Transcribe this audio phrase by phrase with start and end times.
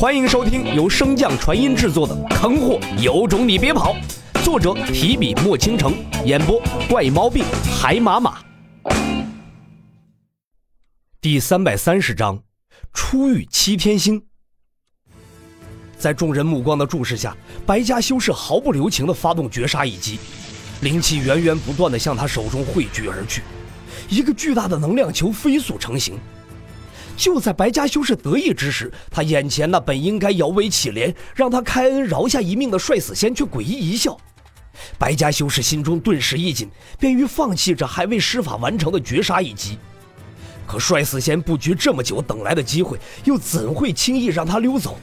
[0.00, 3.94] 欢迎收听由升降传音制作的《坑货有种你别跑》，
[4.42, 5.92] 作者提笔墨倾城，
[6.24, 6.58] 演播
[6.88, 7.44] 怪猫病
[7.78, 8.38] 海马马。
[11.20, 12.42] 第三百三十章，
[12.94, 14.24] 初遇七天星。
[15.98, 17.36] 在众人目光的注视下，
[17.66, 20.18] 白家修士毫不留情地发动绝杀一击，
[20.80, 23.42] 灵气源源不断地向他手中汇聚而去，
[24.08, 26.18] 一个巨大的能量球飞速成型。
[27.20, 34.16] 就在白家修士得意之时，他眼前那本应该摇尾乞怜，让他开恩饶下一命的帅死仙却诡异一笑。
[34.96, 39.76] 白家修士心中顿时一紧，便于放弃这还未施法完成的绝杀一击。
[40.66, 44.98] 可帅死仙布局这么久等来的机会，又怎会轻易让他溜走？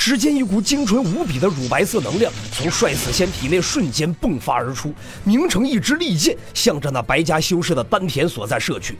[0.00, 8.98] 只见一股精纯无比的乳白色能量从帅死仙体内瞬间迸发而出，凝成一支利箭，向着那白家修士的丹田所在射去。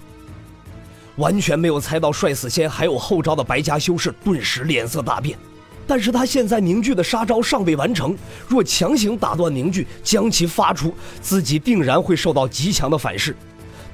[1.20, 5.38] 完全没有猜到帅死仙还有后招的白家修士顿时脸色大变，
[5.86, 8.16] 但是他现在凝聚的杀招尚未完成，
[8.48, 13.36] 若强行打断凝聚将其发出，自己定然会受到极强的反噬，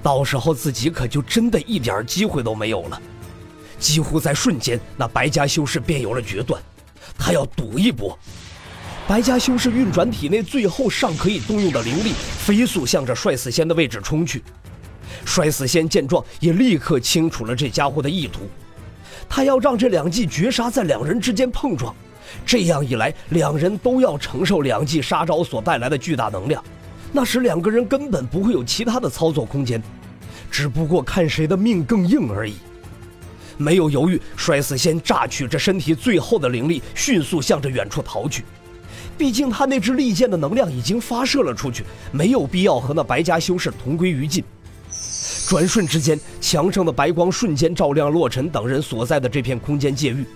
[0.05, 3.03] 到时候自己可就真的一点机会都没有了。
[3.77, 6.63] 几乎在瞬间，那白家修士便有了决断，
[7.19, 8.17] 他要赌一波。
[9.09, 14.45] 白家修士运转体内最后尚可以动用的灵力，飞速向着帅死仙的位置冲去。
[15.27, 18.49] 摔死仙见状，也立刻清楚了这家伙的意图。
[19.29, 21.95] 他要让这两记绝杀在两人之间碰撞，
[22.47, 26.63] 这样一来，两人都要承受两记杀招所带来的巨大能量，
[27.13, 29.83] 那时两个人根本不会有其他的操作空间，
[30.51, 32.55] 只不过看谁的命更硬而已。
[33.59, 38.45] 没有犹豫，摔死仙榨取着身体最后的灵力，迅速向着远处逃去。
[39.19, 44.45] 毕竟他那支利剑的能量已经发射了出去，没有必要和那白家修士同归于尽。
[45.47, 50.27] 转瞬之间，墙上的白光瞬间照亮洛尘等人所在的这片空间界域。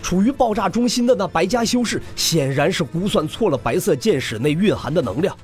[0.00, 5.36] 处于爆炸中心的那白家修士，显然是估算错了白色剑矢内蕴含的能量。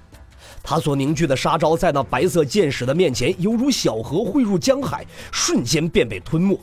[0.62, 6.56] 他所凝聚的杀招，在那白色剑矢的面前，犹如小河汇入江海，瞬间便被吞没，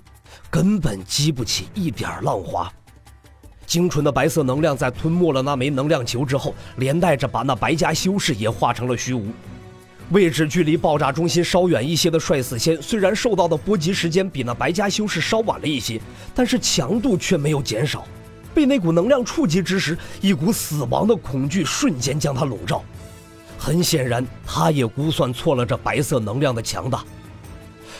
[0.49, 2.71] 根本激不起一点浪花。
[3.65, 9.25] 精纯的白色能量在吞没了那枚能量球之后，连带着把那白家修士也化成了虚无。
[10.11, 15.99] 位置距离爆炸中心稍远一些的帅死仙，虽然受到的波及时间比那白家修士稍晚了一些，
[16.33, 18.05] 但是强度却没有减少。
[18.53, 22.83] 被那股能量触及之时，一股死亡的恐惧瞬间将他笼罩。
[23.57, 27.03] 很显然，他也估算错了这白色能量的强大。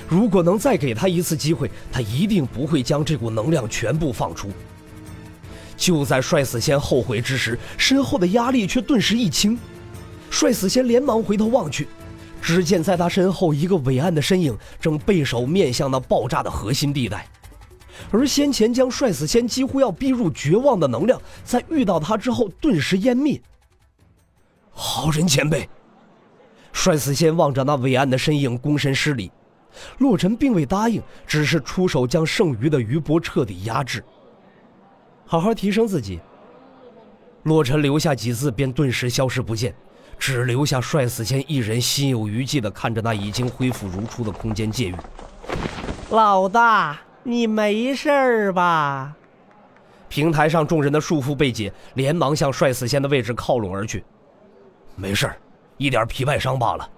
[0.07, 4.49] 如果能再给他一次机会，他一定不会将这股能量全部放出。
[5.75, 9.57] 就在帅死仙后悔之时，身后的压力却顿时一轻。
[10.29, 11.87] 帅死仙连忙回头望去，
[12.41, 17.27] 只见在他身后一个伟岸的身影正背手面向那爆炸的核心地带，
[18.11, 23.41] 而先前将帅死仙几乎要逼入绝望的能量，在遇到他之后顿时湮灭。
[24.71, 25.69] 好人前辈，
[26.73, 29.31] 帅死仙望着那伟岸的身影躬身施礼，
[29.99, 34.03] 洛尘并未答应，只是出手将剩余的余波彻底压制。
[35.25, 36.19] 好好提升自己。
[37.43, 39.73] 洛尘留下几字，便顿时消失不见。
[40.17, 44.95] 只留下帅死仙一人心有余悸地看着那已经恢复如初的空间界域。
[46.09, 49.13] 老大，你没事儿吧？
[50.07, 54.03] 平台上众人的束缚被解，连忙向帅死仙的位置靠拢而去。
[54.95, 55.37] 没事儿，
[55.77, 56.89] 一点皮外伤罢了。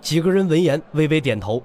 [0.00, 1.62] 几个人闻言微微点头。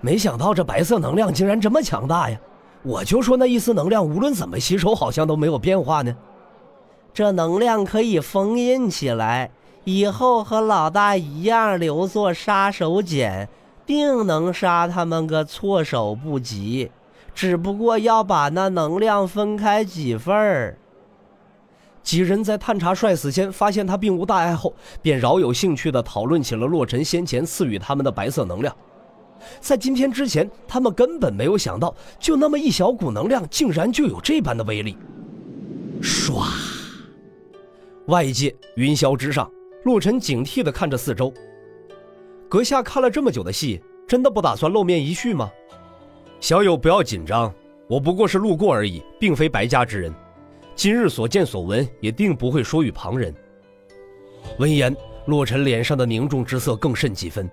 [0.00, 2.38] 没想到这白色能量竟然这么强大呀！
[2.82, 6.16] 我就说那一丝能量无论怎么吸收，好像都没有变化呢。
[7.12, 9.50] 这能量可以封印起来。
[9.84, 13.48] 以后和老大一样留作杀手锏，
[13.86, 16.90] 定能杀他们个措手不及。
[17.34, 20.76] 只不过要把那能量分开几份儿。
[22.02, 28.74] 几人在探查帅死仙，发现他并无大碍后，便饶有兴趣地讨论起了洛尘先前赐予他们的白色能量。
[29.60, 34.96] 在今天之前，他们根本没有想到，就那么一小股能量，竟然就有这般的威力。
[36.02, 36.42] 唰，
[38.06, 39.50] 外界云霄之上。
[39.84, 41.32] 洛尘警惕地看着四周。
[42.48, 45.50] 阁下看了这么久的戏，真的不打算露面一叙吗？
[46.40, 47.52] 小友不要紧张，
[47.88, 50.14] 我不过是路过而已，并非白家之人。
[50.74, 53.34] 今日所见所闻，也定不会说与旁人。
[54.58, 54.94] 闻言，
[55.26, 57.50] 洛尘脸上的凝重之色更甚几分。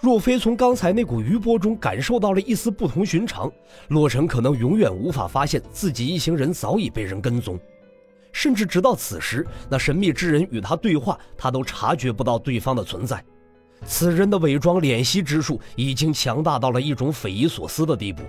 [0.00, 3.50] 若非从刚才那股余波中感受到了一丝不同寻常，
[3.88, 7.58] 洛尘可能永远无法发现自己一行人早已被人跟踪。
[8.32, 13.22] 甚至直到此时，那神秘之人与他对话，他都察觉不到对方的存在。
[13.84, 18.22] 此人的伪装敛息之术已经强大到了一种匪夷所思的地步。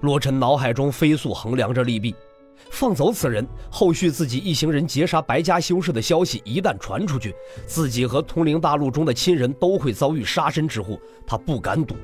[0.00, 2.14] 洛尘脑海中飞速衡量着利弊，
[2.70, 7.34] 放走此人，后续自己一行人劫杀白家修士的消息一旦传出去，
[7.66, 11.94] 自己和通灵大陆中的亲人都会遭遇杀身之祸，他不敢赌。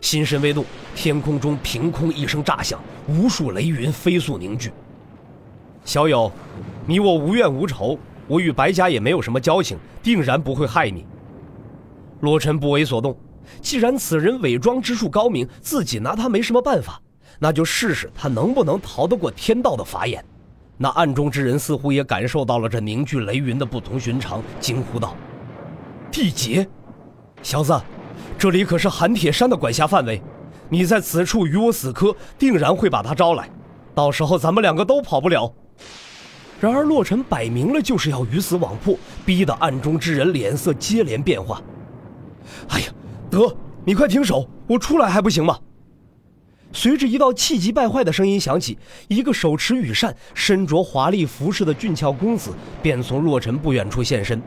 [0.00, 0.64] 心神未动，
[0.94, 4.70] 天空中凭空一声炸响，无数雷云飞速凝聚。
[5.84, 6.32] 小友，
[6.86, 11.06] 你我无怨无仇，我与白家也没有什么交情，定然不会害你。
[12.20, 13.14] 洛尘不为所动，
[13.60, 17.00] 既然此人伪装之术高明，自己拿他没什么办法。
[17.38, 20.24] 那就试试他能不能逃得过天道的法眼。
[20.78, 25.14] 那暗中之人似乎也感受到了这凝聚雷云的不同寻常，惊呼道
[26.10, 26.66] ：“地劫，
[27.42, 27.78] 小子，
[28.38, 30.22] 这里可是寒铁山的管辖范围，
[30.68, 33.50] 你在此处与我死磕，定然会把他招来，
[33.94, 35.52] 到时候咱们两个都跑不了。”
[36.60, 41.60] 然而洛尘摆明了就是要鱼死网破，逼得暗中之人脸色接连变化。
[42.68, 42.86] 哎呀，
[43.30, 43.54] 得，
[43.84, 45.58] 你快停手，我出来还不行吗？
[46.72, 48.78] 随着一道气急败坏的声音响起，
[49.08, 52.50] 一个手持羽扇、身着华丽服饰的俊俏公子
[52.82, 54.42] 便从洛尘不远处现身。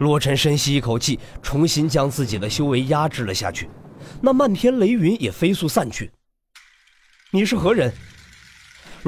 [0.00, 3.68] 洛尘深吸一口气，重新将自己的修为压制了下去，
[4.20, 6.10] 那漫天雷云也飞速散去。
[7.30, 7.92] 你是何人？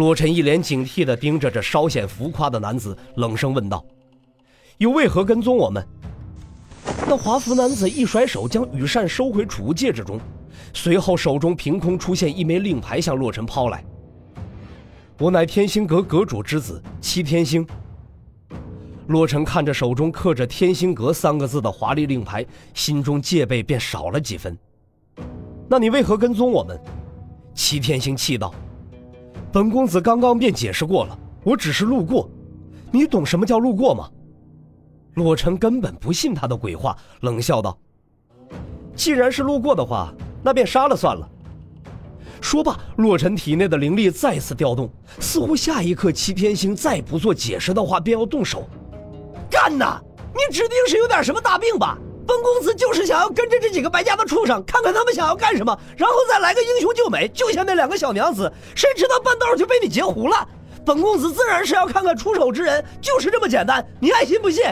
[0.00, 3.84] 洛尘一脸警惕地盯着这稍显浮夸的男子，冷声问道
[4.78, 5.86] ：“又为何跟踪我们？”
[7.06, 10.18] 那华服男子一甩手，将羽扇收回储物戒指中。
[10.72, 13.84] 随后，手中凭空出现一枚令牌，向洛尘抛来。
[15.18, 17.66] 我乃天星阁阁主之子七天星。
[19.08, 22.42] 洛尘看着手中刻着“天星阁”三个字的华丽令牌，
[22.72, 24.56] 心中戒备便少了几分。
[25.68, 26.80] 那你为何跟踪我们？
[27.54, 28.54] 七天星气道
[29.52, 32.30] ：“本公子刚刚便解释过了，我只是路过。
[32.90, 34.08] 你懂什么叫路过吗？”
[35.14, 37.76] 洛尘根本不信他的鬼话，冷笑道
[38.94, 40.12] ：“既然是路过的话。”
[40.42, 41.28] 那便杀了算了。
[42.40, 44.88] 说罢，洛尘体内的灵力再次调动，
[45.18, 48.66] 似乎下一刻齐天星再不做解释的话，便要动手。
[49.50, 50.00] 干呐！
[50.32, 51.98] 你指定是有点什么大病吧？
[52.30, 58.50] 本公子就是想要跟着这几个白家的畜生，看看他们想要干什么，然后再来个英雄救美，救下那两个小娘子。
[58.76, 60.48] 谁知道半道就被你截胡了。
[60.86, 63.84] 本公子自然是要看看出手之人，就是这么简单。
[63.98, 64.62] 你爱信不信？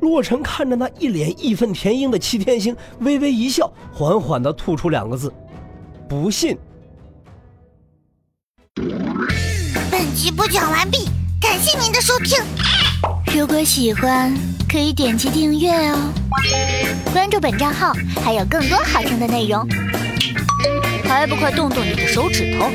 [0.00, 5.32] 洛尘看着那一脸义愤填膺的齐天星，微微一笑，缓缓的吐出两个字
[6.10, 6.58] ：“不信。”
[9.88, 11.04] 本集播讲完毕，
[11.40, 12.42] 感谢您的收听。
[13.32, 14.34] 如果喜欢，
[14.68, 16.12] 可以点击订阅哦，
[17.12, 17.92] 关注本账号
[18.24, 19.66] 还有更多好听的内容。
[21.04, 22.70] 还不快动动你的手指头！